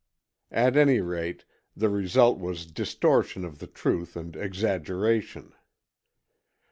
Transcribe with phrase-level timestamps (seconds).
[0.49, 1.45] At any rate,
[1.77, 5.53] the result was distortion of the truth and exaggeration.